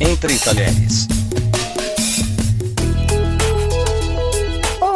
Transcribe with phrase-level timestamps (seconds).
[0.00, 1.06] Entre Talheres.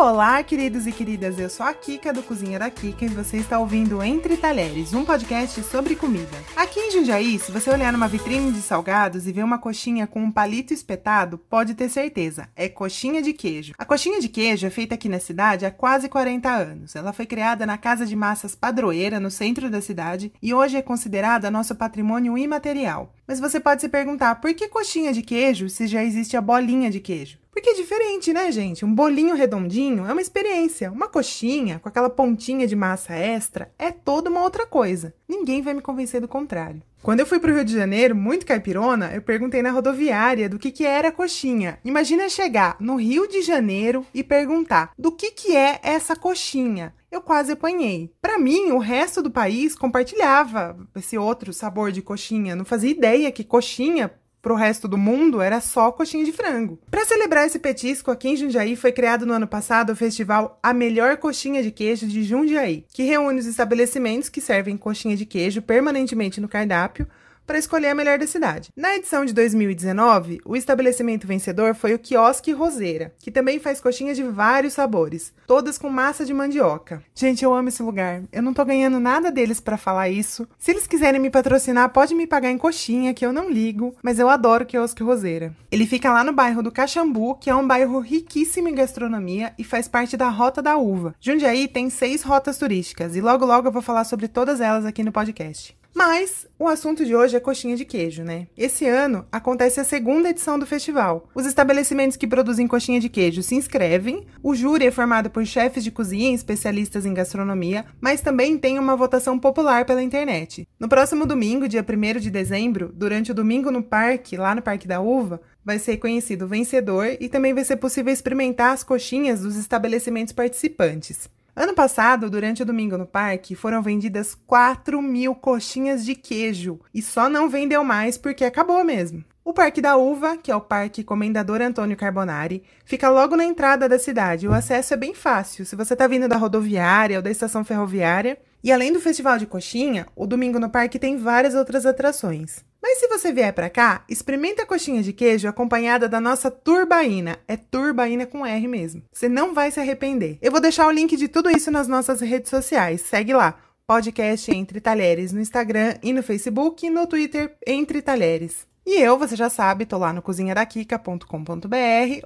[0.05, 3.59] Olá, queridos e queridas, eu sou a Kika do Cozinha da Kika e você está
[3.59, 6.37] ouvindo Entre Talheres, um podcast sobre comida.
[6.55, 10.23] Aqui em Jundiaí, se você olhar numa vitrine de salgados e ver uma coxinha com
[10.23, 13.73] um palito espetado, pode ter certeza, é coxinha de queijo.
[13.79, 16.95] A coxinha de queijo é feita aqui na cidade há quase 40 anos.
[16.95, 20.83] Ela foi criada na Casa de Massas Padroeira, no centro da cidade, e hoje é
[20.83, 23.15] considerada nosso patrimônio imaterial.
[23.27, 26.91] Mas você pode se perguntar, por que coxinha de queijo se já existe a bolinha
[26.91, 27.43] de queijo?
[27.55, 28.85] Porque é diferente, né, gente?
[28.85, 30.91] Um bolinho redondinho é uma experiência.
[30.91, 35.15] Uma coxinha com aquela pontinha de massa extra é toda uma outra coisa.
[35.29, 36.83] Ninguém vai me convencer do contrário.
[37.01, 40.59] Quando eu fui para o Rio de Janeiro, muito caipirona, eu perguntei na rodoviária do
[40.59, 41.79] que, que era coxinha.
[41.85, 46.93] Imagina chegar no Rio de Janeiro e perguntar do que, que é essa coxinha.
[47.09, 48.11] Eu quase apanhei.
[48.21, 52.57] Para mim, o resto do país compartilhava esse outro sabor de coxinha.
[52.57, 54.11] Não fazia ideia que coxinha
[54.45, 56.79] pro resto do mundo era só coxinha de frango.
[56.91, 60.75] Para celebrar esse petisco, aqui em Jundiaí foi criado no ano passado o festival A
[60.75, 65.63] Melhor Coxinha de Queijo de Jundiaí, que reúne os estabelecimentos que servem coxinha de queijo
[65.63, 67.07] permanentemente no cardápio
[67.47, 68.71] para escolher a melhor da cidade.
[68.77, 74.17] Na edição de 2019, o estabelecimento vencedor foi o Quiosque Roseira, que também faz coxinhas
[74.17, 77.03] de vários sabores, todas com massa de mandioca.
[77.15, 78.23] Gente, eu amo esse lugar.
[78.33, 80.49] Eu não tô ganhando nada deles para falar isso.
[80.59, 84.19] Se eles quiserem me patrocinar, pode me pagar em coxinha, que eu não ligo, mas
[84.19, 85.55] eu adoro o Quiosque Roseira.
[85.71, 89.65] Ele fica lá no bairro do Caxambu, que é um bairro riquíssimo em gastronomia e
[89.65, 91.15] faz parte da Rota da Uva.
[91.21, 95.03] Jundiaí tem seis rotas turísticas e logo logo eu vou falar sobre todas elas aqui
[95.03, 95.77] no podcast.
[95.95, 98.49] Mas o assunto de hoje é coxinha de queijo, né?
[98.59, 101.29] Esse ano acontece a segunda edição do festival.
[101.33, 105.85] Os estabelecimentos que produzem coxinha de queijo se inscrevem, o júri é formado por chefes
[105.85, 110.67] de cozinha e especialistas em gastronomia, mas também tem uma votação popular pela internet.
[110.81, 114.89] No próximo domingo, dia 1 de dezembro, durante o Domingo no Parque, lá no Parque
[114.89, 119.43] da Uva, vai ser conhecido o vencedor e também vai ser possível experimentar as coxinhas
[119.43, 121.31] dos estabelecimentos participantes.
[121.57, 127.01] Ano passado, durante o domingo no parque, foram vendidas 4 mil coxinhas de queijo e
[127.01, 129.25] só não vendeu mais porque acabou mesmo.
[129.45, 133.89] O Parque da Uva, que é o Parque Comendador Antônio Carbonari, fica logo na entrada
[133.89, 134.49] da cidade.
[134.49, 135.65] O acesso é bem fácil.
[135.65, 138.39] Se você está vindo da rodoviária ou da estação ferroviária.
[138.63, 142.65] E além do festival de coxinha, o domingo no parque tem várias outras atrações.
[142.87, 147.39] Mas se você vier para cá, experimenta a coxinha de queijo acompanhada da nossa turbaína.
[147.49, 149.03] É turbaína com R mesmo.
[149.11, 150.37] Você não vai se arrepender.
[150.43, 153.01] Eu vou deixar o link de tudo isso nas nossas redes sociais.
[153.01, 153.59] Segue lá.
[153.87, 158.67] Podcast Entre Talheres no Instagram e no Facebook e no Twitter Entre Talheres.
[158.85, 161.27] E eu, você já sabe, tô lá no cozinhadakika.com.br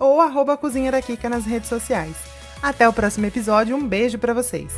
[0.00, 2.16] ou arroba Cozinha da Kika nas redes sociais.
[2.60, 4.72] Até o próximo episódio, um beijo para vocês!